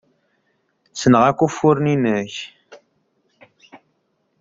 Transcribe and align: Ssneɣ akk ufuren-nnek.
Ssneɣ 0.93 1.23
akk 1.29 1.39
ufuren-nnek. 1.45 2.35